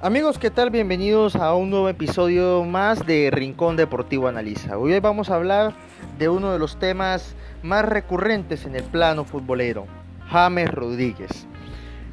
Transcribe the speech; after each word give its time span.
Amigos, 0.00 0.38
¿qué 0.38 0.50
tal? 0.50 0.70
Bienvenidos 0.70 1.34
a 1.34 1.54
un 1.54 1.70
nuevo 1.70 1.88
episodio 1.88 2.62
más 2.62 3.04
de 3.04 3.30
Rincón 3.32 3.74
Deportivo 3.74 4.28
Analiza. 4.28 4.78
Hoy 4.78 4.96
vamos 5.00 5.28
a 5.28 5.34
hablar 5.34 5.74
de 6.20 6.28
uno 6.28 6.52
de 6.52 6.60
los 6.60 6.78
temas 6.78 7.34
más 7.64 7.84
recurrentes 7.84 8.64
en 8.64 8.76
el 8.76 8.84
plano 8.84 9.24
futbolero, 9.24 9.86
James 10.28 10.70
Rodríguez. 10.70 11.48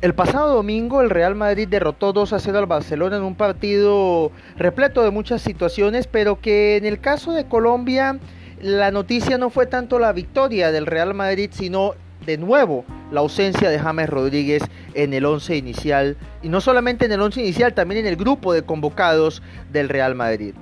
El 0.02 0.16
pasado 0.16 0.55
domingo 0.55 1.02
el 1.02 1.11
Real 1.11 1.35
Madrid 1.35 1.67
derrotó 1.67 2.11
2 2.11 2.34
a 2.34 2.39
0 2.39 2.57
al 2.57 2.66
Barcelona 2.66 3.17
en 3.17 3.23
un 3.23 3.35
partido 3.35 4.31
repleto 4.57 5.04
de 5.04 5.11
muchas 5.11 5.43
situaciones, 5.43 6.07
pero 6.07 6.41
que 6.41 6.77
en 6.77 6.86
el 6.86 6.99
caso 6.99 7.33
de 7.33 7.45
Colombia 7.45 8.17
la 8.59 8.89
noticia 8.89 9.38
no 9.38 9.52
fue 9.52 9.67
tanto 9.67 9.99
la 9.99 10.11
victoria 10.11 10.71
del 10.71 10.88
Real 10.88 11.13
Madrid, 11.13 11.52
sino 11.54 11.93
de 12.25 12.39
nuevo 12.39 12.83
la 13.15 13.21
ausencia 13.21 13.69
de 13.69 13.79
James 13.79 14.09
Rodríguez 14.09 14.61
en 14.93 15.13
el 15.13 15.25
once 15.25 15.57
inicial 15.57 16.17
y 16.43 16.49
no 16.49 16.61
solamente 16.61 17.05
en 17.05 17.11
el 17.11 17.21
once 17.21 17.41
inicial, 17.41 17.73
también 17.73 18.01
en 18.01 18.07
el 18.07 18.15
grupo 18.15 18.53
de 18.53 18.61
convocados 18.61 19.41
del 19.71 19.89
Real 19.89 20.13
Madrid. 20.13 20.53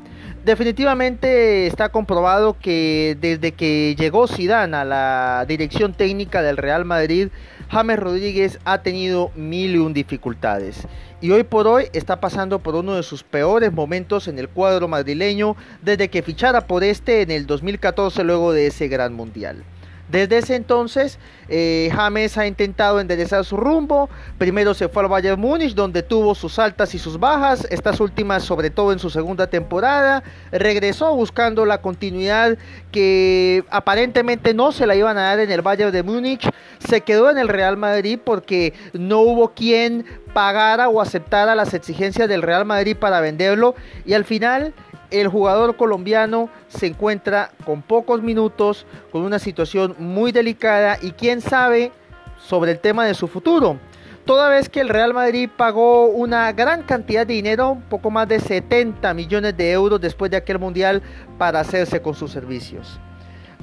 Definitivamente 0.45 1.67
está 1.67 1.89
comprobado 1.89 2.57
que 2.59 3.17
desde 3.19 3.53
que 3.53 3.95
llegó 3.97 4.27
Zidane 4.27 4.75
a 4.75 4.85
la 4.85 5.45
dirección 5.47 5.93
técnica 5.93 6.41
del 6.41 6.57
Real 6.57 6.85
Madrid, 6.85 7.29
James 7.69 7.99
Rodríguez 7.99 8.59
ha 8.65 8.81
tenido 8.81 9.31
mil 9.35 9.75
y 9.75 9.77
un 9.77 9.93
dificultades 9.93 10.85
y 11.23 11.31
hoy 11.31 11.43
por 11.43 11.67
hoy 11.67 11.85
está 11.93 12.19
pasando 12.19 12.59
por 12.59 12.75
uno 12.75 12.95
de 12.95 13.03
sus 13.03 13.23
peores 13.23 13.71
momentos 13.71 14.27
en 14.27 14.37
el 14.37 14.49
cuadro 14.49 14.89
madrileño 14.89 15.55
desde 15.81 16.09
que 16.09 16.21
fichara 16.21 16.67
por 16.67 16.83
este 16.83 17.21
en 17.21 17.31
el 17.31 17.47
2014 17.47 18.25
luego 18.25 18.51
de 18.51 18.67
ese 18.67 18.89
gran 18.89 19.13
mundial. 19.13 19.63
Desde 20.09 20.37
ese 20.39 20.55
entonces, 20.55 21.17
eh, 21.49 21.89
James 21.93 22.37
ha 22.37 22.45
intentado 22.45 22.99
enderezar 22.99 23.45
su 23.45 23.57
rumbo. 23.57 24.09
Primero 24.37 24.73
se 24.73 24.89
fue 24.89 25.03
al 25.03 25.09
Bayern 25.09 25.39
Múnich, 25.39 25.73
donde 25.73 26.03
tuvo 26.03 26.35
sus 26.35 26.59
altas 26.59 26.93
y 26.93 26.99
sus 26.99 27.19
bajas, 27.19 27.65
estas 27.69 27.99
últimas 27.99 28.43
sobre 28.43 28.69
todo 28.69 28.91
en 28.91 28.99
su 28.99 29.09
segunda 29.09 29.47
temporada. 29.47 30.23
Regresó 30.51 31.15
buscando 31.15 31.65
la 31.65 31.81
continuidad 31.81 32.57
que 32.91 33.63
aparentemente 33.69 34.53
no 34.53 34.71
se 34.71 34.85
la 34.85 34.95
iban 34.95 35.17
a 35.17 35.23
dar 35.23 35.39
en 35.39 35.51
el 35.51 35.61
Bayern 35.61 35.91
de 35.91 36.03
Múnich. 36.03 36.49
Se 36.79 37.01
quedó 37.01 37.31
en 37.31 37.37
el 37.37 37.47
Real 37.47 37.77
Madrid 37.77 38.19
porque 38.23 38.73
no 38.93 39.19
hubo 39.21 39.53
quien 39.53 40.05
pagara 40.33 40.89
o 40.89 41.01
aceptara 41.01 41.55
las 41.55 41.73
exigencias 41.73 42.27
del 42.27 42.41
Real 42.41 42.65
Madrid 42.65 42.97
para 42.97 43.21
venderlo. 43.21 43.75
Y 44.05 44.13
al 44.13 44.25
final 44.25 44.73
el 45.13 45.27
jugador 45.27 45.75
colombiano 45.75 46.49
se 46.67 46.87
encuentra 46.87 47.51
con 47.65 47.81
pocos 47.81 48.21
minutos, 48.21 48.85
con 49.11 49.21
una 49.21 49.39
situación 49.39 49.95
muy 49.99 50.31
delicada 50.31 50.97
y 51.01 51.11
quién 51.11 51.41
sabe 51.41 51.91
sobre 52.37 52.71
el 52.71 52.79
tema 52.79 53.05
de 53.05 53.13
su 53.13 53.27
futuro. 53.27 53.79
Toda 54.25 54.49
vez 54.49 54.69
que 54.69 54.79
el 54.79 54.89
Real 54.89 55.13
Madrid 55.13 55.49
pagó 55.55 56.05
una 56.05 56.51
gran 56.53 56.83
cantidad 56.83 57.27
de 57.27 57.33
dinero, 57.33 57.77
poco 57.89 58.09
más 58.09 58.27
de 58.27 58.39
70 58.39 59.13
millones 59.13 59.57
de 59.57 59.71
euros 59.71 59.99
después 59.99 60.31
de 60.31 60.37
aquel 60.37 60.59
mundial 60.59 61.01
para 61.37 61.59
hacerse 61.59 62.01
con 62.01 62.15
sus 62.15 62.31
servicios. 62.31 62.99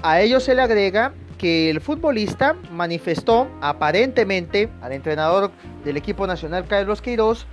A 0.03 0.21
ello 0.21 0.39
se 0.39 0.55
le 0.55 0.62
agrega 0.62 1.15
que 1.39 1.71
el 1.71 1.81
futbolista 1.81 2.55
manifestó 2.71 3.48
aparentemente 3.62 4.69
al 4.83 4.93
entrenador 4.93 5.51
del 5.84 5.97
equipo 5.97 6.27
nacional 6.27 6.67
Carlos 6.67 7.01
Queiroz 7.01 7.47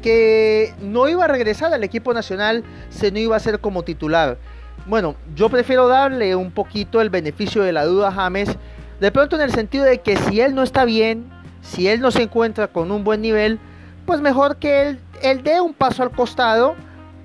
que 0.00 0.74
no 0.80 1.08
iba 1.08 1.24
a 1.24 1.28
regresar 1.28 1.72
al 1.72 1.84
equipo 1.84 2.14
nacional, 2.14 2.64
se 2.90 3.10
no 3.10 3.18
iba 3.18 3.36
a 3.36 3.40
ser 3.40 3.60
como 3.60 3.82
titular. 3.82 4.38
Bueno, 4.86 5.16
yo 5.34 5.48
prefiero 5.48 5.88
darle 5.88 6.34
un 6.34 6.50
poquito 6.50 7.00
el 7.00 7.10
beneficio 7.10 7.62
de 7.62 7.72
la 7.72 7.84
duda 7.84 8.08
a 8.08 8.12
James, 8.12 8.56
de 9.00 9.12
pronto 9.12 9.36
en 9.36 9.42
el 9.42 9.52
sentido 9.52 9.84
de 9.84 9.98
que 9.98 10.16
si 10.16 10.40
él 10.40 10.54
no 10.54 10.62
está 10.62 10.84
bien, 10.84 11.30
si 11.60 11.88
él 11.88 12.00
no 12.00 12.10
se 12.10 12.22
encuentra 12.22 12.68
con 12.68 12.90
un 12.90 13.04
buen 13.04 13.20
nivel, 13.20 13.58
pues 14.06 14.20
mejor 14.20 14.56
que 14.56 14.82
él, 14.82 15.00
él 15.22 15.42
dé 15.42 15.60
un 15.60 15.74
paso 15.74 16.02
al 16.02 16.10
costado 16.10 16.74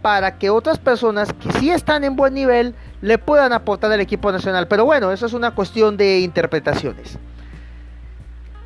para 0.02 0.38
que 0.38 0.50
otras 0.50 0.78
personas 0.78 1.32
que 1.32 1.52
sí 1.54 1.72
están 1.72 2.04
en 2.04 2.18
buen 2.18 2.34
nivel 2.34 2.76
le 3.02 3.18
puedan 3.18 3.54
aportar 3.54 3.92
al 3.92 4.02
equipo 4.02 4.32
nacional. 4.32 4.68
Pero 4.68 4.84
bueno, 4.84 5.12
eso 5.12 5.26
es 5.26 5.34
una 5.34 5.52
cuestión 5.52 5.96
de 5.96 6.20
interpretaciones. 6.20 7.18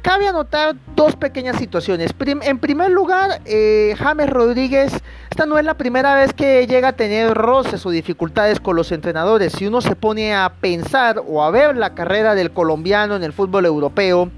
Cabe 0.08 0.26
anotar 0.26 0.78
dos 0.96 1.18
pequeñas 1.18 1.58
situaciones. 1.58 2.16
en 2.18 2.60
primer 2.60 2.92
lugar, 2.92 3.42
eh, 3.44 3.94
James 3.98 4.30
Rodríguez, 4.30 4.94
esta 5.30 5.46
no 5.46 5.60
es 5.60 5.66
la 5.66 5.74
primera 5.74 6.16
vez 6.16 6.34
que 6.34 6.66
llega 6.66 6.88
a 6.88 6.94
tener 6.94 7.34
roces 7.34 7.86
o 7.86 7.90
dificultades 7.90 8.62
con 8.62 8.78
los 8.78 8.94
entrenadores. 8.94 9.52
Si 9.52 9.68
uno 9.68 9.82
se 9.82 9.98
pone 9.98 10.34
a 10.34 10.54
pensar 10.62 11.22
o 11.28 11.44
a 11.44 11.52
ver 11.52 11.76
la 11.76 11.94
carrera 11.94 12.36
del 12.36 12.52
colombiano 12.52 13.18
en 13.18 13.24
el 13.24 13.34
fútbol 13.34 13.66
europeo, 13.66 14.32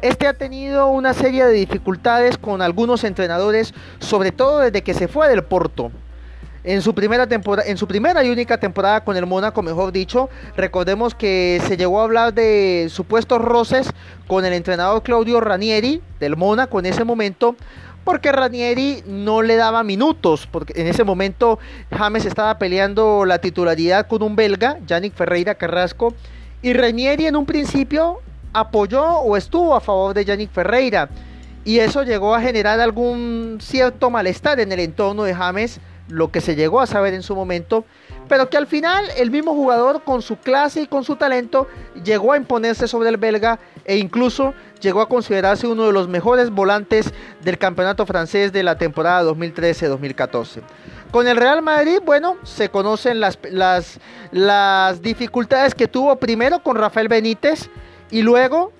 este 0.00 0.28
ha 0.28 0.32
tenido 0.32 0.86
una 0.86 1.12
serie 1.12 1.44
de 1.44 1.52
dificultades 1.52 2.38
con 2.38 2.62
algunos 2.62 3.04
entrenadores, 3.04 3.74
sobre 3.98 4.32
todo 4.32 4.60
desde 4.60 4.80
que 4.80 4.94
se 4.94 5.08
fue 5.08 5.28
del 5.28 5.44
Porto 5.44 5.92
en 6.66 6.82
su 6.82 6.94
primera 6.94 7.28
temporada, 7.28 7.68
en 7.68 7.78
su 7.78 7.86
primera 7.86 8.22
y 8.24 8.30
única 8.30 8.58
temporada 8.58 9.04
con 9.04 9.16
el 9.16 9.24
Mónaco, 9.24 9.62
mejor 9.62 9.92
dicho, 9.92 10.28
recordemos 10.56 11.14
que 11.14 11.62
se 11.66 11.76
llegó 11.76 12.00
a 12.00 12.04
hablar 12.04 12.34
de 12.34 12.88
supuestos 12.90 13.40
roces 13.40 13.88
con 14.26 14.44
el 14.44 14.52
entrenador 14.52 15.02
Claudio 15.04 15.40
Ranieri 15.40 16.02
del 16.18 16.36
Mónaco 16.36 16.80
en 16.80 16.86
ese 16.86 17.04
momento, 17.04 17.54
porque 18.02 18.32
Ranieri 18.32 19.04
no 19.06 19.42
le 19.42 19.54
daba 19.54 19.84
minutos, 19.84 20.48
porque 20.50 20.80
en 20.80 20.88
ese 20.88 21.04
momento 21.04 21.60
James 21.96 22.24
estaba 22.24 22.58
peleando 22.58 23.24
la 23.24 23.38
titularidad 23.38 24.08
con 24.08 24.24
un 24.24 24.34
belga, 24.34 24.78
Yannick 24.88 25.14
Ferreira 25.14 25.54
Carrasco, 25.54 26.14
y 26.62 26.72
Ranieri 26.72 27.26
en 27.26 27.36
un 27.36 27.46
principio 27.46 28.18
apoyó 28.52 29.04
o 29.18 29.36
estuvo 29.36 29.76
a 29.76 29.80
favor 29.80 30.14
de 30.14 30.24
Yannick 30.24 30.50
Ferreira, 30.50 31.08
y 31.64 31.78
eso 31.78 32.02
llegó 32.02 32.34
a 32.34 32.40
generar 32.40 32.80
algún 32.80 33.58
cierto 33.60 34.10
malestar 34.10 34.58
en 34.58 34.72
el 34.72 34.80
entorno 34.80 35.22
de 35.22 35.34
James 35.34 35.80
lo 36.08 36.30
que 36.30 36.40
se 36.40 36.54
llegó 36.54 36.80
a 36.80 36.86
saber 36.86 37.14
en 37.14 37.22
su 37.22 37.34
momento, 37.34 37.84
pero 38.28 38.48
que 38.48 38.56
al 38.56 38.66
final 38.66 39.04
el 39.16 39.30
mismo 39.30 39.54
jugador 39.54 40.02
con 40.02 40.22
su 40.22 40.36
clase 40.36 40.82
y 40.82 40.86
con 40.86 41.04
su 41.04 41.16
talento 41.16 41.68
llegó 42.04 42.32
a 42.32 42.36
imponerse 42.36 42.88
sobre 42.88 43.08
el 43.08 43.16
belga 43.16 43.58
e 43.84 43.96
incluso 43.98 44.54
llegó 44.80 45.00
a 45.00 45.08
considerarse 45.08 45.66
uno 45.66 45.86
de 45.86 45.92
los 45.92 46.08
mejores 46.08 46.50
volantes 46.50 47.12
del 47.42 47.58
campeonato 47.58 48.06
francés 48.06 48.52
de 48.52 48.62
la 48.62 48.78
temporada 48.78 49.30
2013-2014. 49.30 50.62
Con 51.10 51.28
el 51.28 51.36
Real 51.36 51.62
Madrid, 51.62 52.00
bueno, 52.04 52.36
se 52.42 52.68
conocen 52.68 53.20
las, 53.20 53.38
las, 53.50 53.98
las 54.32 55.00
dificultades 55.02 55.74
que 55.74 55.88
tuvo 55.88 56.16
primero 56.16 56.62
con 56.62 56.76
Rafael 56.76 57.08
Benítez 57.08 57.70
y 58.10 58.22
luego 58.22 58.72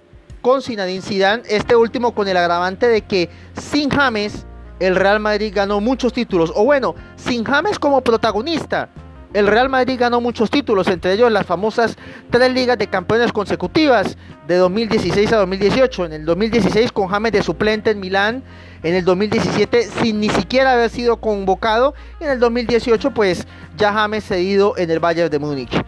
con 0.42 0.62
Zinedine 0.62 1.02
Zidane, 1.02 1.42
este 1.48 1.74
último 1.74 2.14
con 2.14 2.28
el 2.28 2.36
agravante 2.36 2.88
de 2.88 3.02
que 3.02 3.30
sin 3.54 3.90
James 3.90 4.46
el 4.80 4.96
Real 4.96 5.20
Madrid 5.20 5.52
ganó 5.54 5.80
muchos 5.80 6.12
títulos. 6.12 6.52
O 6.54 6.64
bueno, 6.64 6.94
sin 7.16 7.44
James 7.44 7.78
como 7.78 8.00
protagonista, 8.00 8.88
el 9.32 9.46
Real 9.46 9.68
Madrid 9.68 9.96
ganó 9.98 10.20
muchos 10.20 10.50
títulos, 10.50 10.88
entre 10.88 11.12
ellos 11.12 11.30
las 11.30 11.44
famosas 11.44 11.96
tres 12.30 12.52
ligas 12.52 12.78
de 12.78 12.86
campeones 12.86 13.32
consecutivas 13.32 14.16
de 14.46 14.56
2016 14.56 15.32
a 15.32 15.36
2018. 15.36 16.06
En 16.06 16.12
el 16.12 16.24
2016 16.24 16.92
con 16.92 17.08
James 17.08 17.32
de 17.32 17.42
suplente 17.42 17.90
en 17.90 18.00
Milán, 18.00 18.42
en 18.82 18.94
el 18.94 19.04
2017 19.04 19.82
sin 20.00 20.20
ni 20.20 20.30
siquiera 20.30 20.72
haber 20.72 20.90
sido 20.90 21.18
convocado, 21.18 21.94
y 22.20 22.24
en 22.24 22.30
el 22.30 22.40
2018 22.40 23.12
pues 23.12 23.46
ya 23.76 23.92
James 23.92 24.24
cedido 24.24 24.74
en 24.78 24.90
el 24.90 25.00
Bayern 25.00 25.30
de 25.30 25.38
Múnich. 25.38 25.84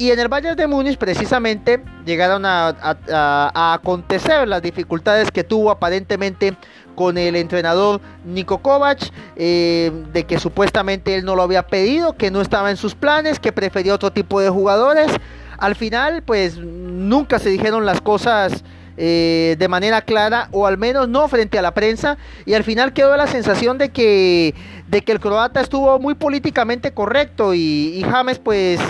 Y 0.00 0.12
en 0.12 0.18
el 0.18 0.28
Bayern 0.28 0.56
de 0.56 0.66
Múnich 0.66 0.96
precisamente 0.96 1.84
llegaron 2.06 2.46
a, 2.46 3.74
acontecer 3.74 4.48
las 4.48 4.62
dificultades 4.62 5.30
que 5.30 5.44
tuvo 5.44 5.70
aparentemente 5.70 6.56
con 6.94 7.18
el 7.18 7.36
entrenador 7.36 8.00
Niko 8.24 8.62
Kovac, 8.62 8.98
eh, 9.36 9.92
de 10.14 10.24
que 10.24 10.38
supuestamente 10.38 11.14
él 11.16 11.26
no 11.26 11.36
lo 11.36 11.42
había 11.42 11.66
pedido, 11.66 12.16
que 12.16 12.30
no 12.30 12.40
estaba 12.40 12.70
en 12.70 12.78
sus 12.78 12.94
planes, 12.94 13.38
que 13.38 13.52
prefería 13.52 13.94
otro 13.94 14.10
tipo 14.10 14.40
de 14.40 14.48
jugadores. 14.48 15.12
Al 15.58 15.74
final, 15.74 16.22
pues 16.22 16.56
nunca 16.56 17.38
se 17.38 17.50
dijeron 17.50 17.84
las 17.84 18.00
cosas 18.00 18.64
eh, 18.96 19.54
de 19.58 19.68
manera 19.68 20.00
clara, 20.00 20.48
o 20.52 20.66
al 20.66 20.78
menos 20.78 21.10
no 21.10 21.28
frente 21.28 21.58
a 21.58 21.62
la 21.62 21.74
prensa, 21.74 22.16
y 22.46 22.54
al 22.54 22.64
final 22.64 22.94
quedó 22.94 23.18
la 23.18 23.26
sensación 23.26 23.76
de 23.76 23.90
que, 23.90 24.54
de 24.88 25.02
que 25.02 25.12
el 25.12 25.20
croata 25.20 25.60
estuvo 25.60 25.98
muy 25.98 26.14
políticamente 26.14 26.92
correcto 26.92 27.52
y, 27.52 27.98
y 27.98 28.02
James 28.02 28.38
pues 28.38 28.80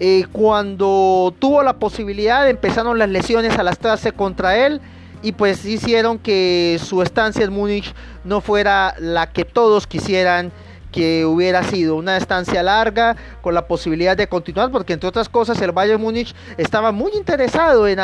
eh, 0.00 0.26
cuando 0.32 1.32
tuvo 1.38 1.62
la 1.62 1.74
posibilidad 1.74 2.48
empezaron 2.48 2.98
las 2.98 3.08
lesiones 3.08 3.56
a 3.56 3.62
lastrarse 3.62 4.10
contra 4.10 4.66
él 4.66 4.80
y 5.22 5.32
pues 5.32 5.64
hicieron 5.64 6.18
que 6.18 6.80
su 6.82 7.00
estancia 7.00 7.44
en 7.44 7.52
Múnich 7.52 7.94
no 8.24 8.40
fuera 8.40 8.94
la 8.98 9.30
que 9.30 9.44
todos 9.44 9.86
quisieran 9.86 10.50
que 10.90 11.24
hubiera 11.24 11.62
sido 11.62 11.94
una 11.94 12.16
estancia 12.16 12.62
larga 12.64 13.16
con 13.40 13.54
la 13.54 13.68
posibilidad 13.68 14.16
de 14.16 14.26
continuar 14.26 14.72
porque 14.72 14.94
entre 14.94 15.08
otras 15.08 15.28
cosas 15.28 15.62
el 15.62 15.70
Bayern 15.70 16.00
Múnich 16.00 16.34
estaba 16.56 16.90
muy 16.90 17.12
interesado 17.12 17.86
en, 17.86 18.00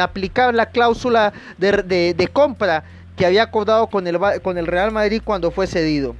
aplicar 0.00 0.54
la 0.54 0.66
cláusula 0.66 1.34
de, 1.58 2.30
compra 2.32 2.84
que 3.14 3.26
había 3.26 3.42
acordado 3.42 3.88
con 3.88 4.06
el, 4.06 4.18
con 4.42 4.56
el 4.56 4.66
Real 4.66 4.90
Madrid 4.90 5.20
cuando 5.22 5.50
fue 5.50 5.66
cedido. 5.66 6.16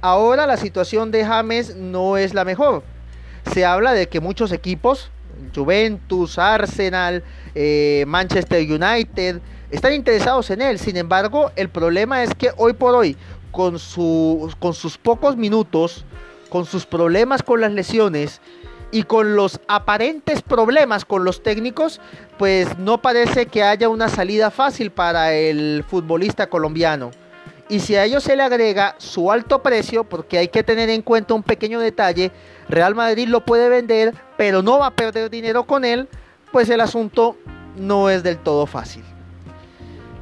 Ahora 0.00 0.46
la 0.46 0.56
situación 0.56 1.12
de 1.12 1.24
James 1.24 1.76
no 1.76 2.16
es 2.16 2.34
la 2.34 2.44
mejor 2.44 2.82
se 3.52 3.64
habla 3.64 3.92
de 3.92 4.08
que 4.08 4.20
muchos 4.20 4.52
equipos, 4.52 5.10
Juventus, 5.54 6.38
Arsenal, 6.38 7.22
eh, 7.54 8.04
Manchester 8.06 8.60
United, 8.60 9.40
están 9.70 9.92
interesados 9.92 10.50
en 10.50 10.62
él. 10.62 10.78
Sin 10.78 10.96
embargo, 10.96 11.50
el 11.56 11.68
problema 11.68 12.22
es 12.22 12.34
que 12.34 12.50
hoy 12.56 12.72
por 12.72 12.94
hoy, 12.94 13.16
con, 13.50 13.78
su, 13.78 14.52
con 14.58 14.74
sus 14.74 14.98
pocos 14.98 15.36
minutos, 15.36 16.04
con 16.48 16.64
sus 16.64 16.86
problemas 16.86 17.42
con 17.42 17.60
las 17.60 17.72
lesiones 17.72 18.40
y 18.92 19.02
con 19.02 19.34
los 19.34 19.60
aparentes 19.66 20.42
problemas 20.42 21.04
con 21.04 21.24
los 21.24 21.42
técnicos, 21.42 22.00
pues 22.38 22.78
no 22.78 23.02
parece 23.02 23.46
que 23.46 23.62
haya 23.62 23.88
una 23.88 24.08
salida 24.08 24.50
fácil 24.50 24.90
para 24.90 25.34
el 25.34 25.84
futbolista 25.88 26.46
colombiano. 26.48 27.10
Y 27.68 27.80
si 27.80 27.96
a 27.96 28.04
ello 28.04 28.20
se 28.20 28.36
le 28.36 28.42
agrega 28.42 28.94
su 28.98 29.30
alto 29.32 29.62
precio, 29.62 30.04
porque 30.04 30.38
hay 30.38 30.48
que 30.48 30.62
tener 30.62 30.88
en 30.88 31.02
cuenta 31.02 31.34
un 31.34 31.42
pequeño 31.42 31.80
detalle, 31.80 32.30
Real 32.68 32.94
Madrid 32.94 33.28
lo 33.28 33.44
puede 33.44 33.68
vender, 33.68 34.14
pero 34.36 34.62
no 34.62 34.78
va 34.78 34.86
a 34.86 34.90
perder 34.94 35.30
dinero 35.30 35.64
con 35.64 35.84
él, 35.84 36.08
pues 36.52 36.70
el 36.70 36.80
asunto 36.80 37.36
no 37.76 38.08
es 38.08 38.22
del 38.22 38.38
todo 38.38 38.66
fácil. 38.66 39.02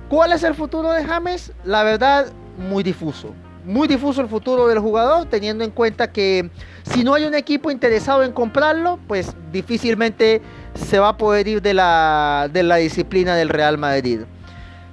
¿Cuál 0.08 0.32
es 0.32 0.42
el 0.42 0.54
futuro 0.54 0.90
de 0.90 1.04
James? 1.04 1.52
La 1.64 1.82
verdad, 1.82 2.26
muy 2.56 2.82
difuso. 2.82 3.34
Muy 3.64 3.88
difuso 3.88 4.20
el 4.20 4.28
futuro 4.28 4.66
del 4.66 4.78
jugador, 4.78 5.26
teniendo 5.26 5.64
en 5.64 5.70
cuenta 5.70 6.12
que 6.12 6.50
si 6.82 7.02
no 7.02 7.14
hay 7.14 7.24
un 7.24 7.34
equipo 7.34 7.70
interesado 7.70 8.22
en 8.22 8.32
comprarlo, 8.32 8.98
pues 9.06 9.34
difícilmente 9.52 10.42
se 10.74 10.98
va 10.98 11.10
a 11.10 11.16
poder 11.16 11.48
ir 11.48 11.62
de 11.62 11.74
la, 11.74 12.48
de 12.52 12.62
la 12.62 12.76
disciplina 12.76 13.34
del 13.36 13.48
Real 13.48 13.78
Madrid. 13.78 14.20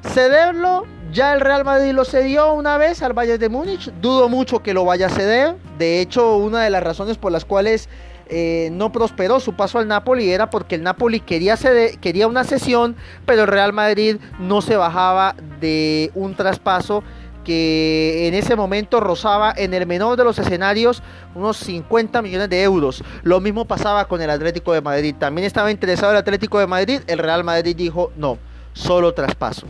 Cederlo, 0.03 0.85
ya 1.11 1.33
el 1.33 1.41
Real 1.41 1.65
Madrid 1.65 1.91
lo 1.91 2.05
cedió 2.05 2.53
una 2.53 2.77
vez 2.77 3.01
al 3.01 3.13
Bayern 3.13 3.39
de 3.39 3.49
Múnich. 3.49 3.91
Dudo 4.01 4.29
mucho 4.29 4.63
que 4.63 4.73
lo 4.73 4.85
vaya 4.85 5.07
a 5.07 5.09
ceder. 5.09 5.55
De 5.77 6.01
hecho, 6.01 6.37
una 6.37 6.63
de 6.63 6.69
las 6.69 6.83
razones 6.83 7.17
por 7.17 7.31
las 7.31 7.45
cuales 7.45 7.89
eh, 8.27 8.69
no 8.71 8.93
prosperó 8.93 9.41
su 9.41 9.53
paso 9.53 9.77
al 9.77 9.89
Napoli 9.89 10.31
era 10.31 10.49
porque 10.49 10.75
el 10.75 10.83
Napoli 10.83 11.19
quería, 11.19 11.57
quería 11.99 12.27
una 12.27 12.45
sesión, 12.45 12.95
pero 13.25 13.41
el 13.41 13.47
Real 13.47 13.73
Madrid 13.73 14.17
no 14.39 14.61
se 14.61 14.77
bajaba 14.77 15.35
de 15.59 16.11
un 16.15 16.33
traspaso 16.35 17.03
que 17.43 18.27
en 18.27 18.33
ese 18.33 18.55
momento 18.55 18.99
rozaba 19.01 19.53
en 19.57 19.73
el 19.73 19.85
menor 19.85 20.15
de 20.15 20.23
los 20.23 20.39
escenarios 20.39 21.03
unos 21.35 21.57
50 21.57 22.21
millones 22.21 22.49
de 22.49 22.63
euros. 22.63 23.03
Lo 23.23 23.41
mismo 23.41 23.65
pasaba 23.65 24.07
con 24.07 24.21
el 24.21 24.29
Atlético 24.29 24.71
de 24.71 24.81
Madrid. 24.81 25.15
También 25.17 25.45
estaba 25.45 25.71
interesado 25.71 26.11
el 26.11 26.19
Atlético 26.19 26.59
de 26.59 26.67
Madrid. 26.67 27.01
El 27.07 27.17
Real 27.17 27.43
Madrid 27.43 27.75
dijo 27.75 28.11
no, 28.15 28.37
solo 28.73 29.13
traspaso. 29.13 29.67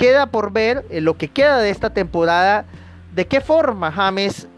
Queda 0.00 0.28
por 0.28 0.50
ver 0.50 0.86
en 0.88 1.04
lo 1.04 1.18
que 1.18 1.28
queda 1.28 1.58
de 1.58 1.68
esta 1.68 1.90
temporada 1.90 2.64
de 3.14 3.26
qué 3.26 3.42
forma 3.42 3.92
James 3.92 4.48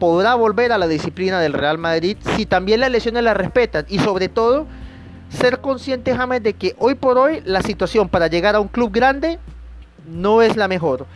podrá 0.00 0.34
volver 0.34 0.72
a 0.72 0.78
la 0.78 0.88
disciplina 0.88 1.38
del 1.38 1.52
Real 1.52 1.78
Madrid 1.78 2.16
si 2.34 2.44
también 2.44 2.80
las 2.80 2.90
lesiones 2.90 3.22
la 3.22 3.34
respetan 3.34 3.86
y 3.88 4.00
sobre 4.00 4.28
todo 4.28 4.66
ser 5.28 5.60
consciente 5.60 6.16
James 6.16 6.42
de 6.42 6.54
que 6.54 6.74
hoy 6.80 6.96
por 6.96 7.18
hoy 7.18 7.40
la 7.44 7.62
situación 7.62 8.08
para 8.08 8.26
llegar 8.26 8.56
a 8.56 8.60
un 8.60 8.66
club 8.66 8.90
grande 8.90 9.38
no 10.08 10.42
es 10.42 10.56
la 10.56 10.66
mejor 10.66 11.06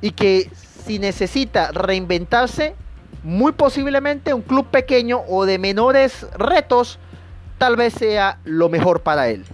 y 0.00 0.10
que 0.10 0.50
si 0.84 0.98
necesita 0.98 1.70
reinventarse 1.70 2.74
muy 3.22 3.52
posiblemente 3.52 4.34
un 4.34 4.42
club 4.42 4.66
pequeño 4.66 5.22
o 5.28 5.46
de 5.46 5.58
menores 5.58 6.26
retos 6.36 6.98
tal 7.56 7.76
vez 7.76 7.94
sea 7.94 8.40
lo 8.42 8.68
mejor 8.68 9.02
para 9.02 9.28
él. 9.28 9.44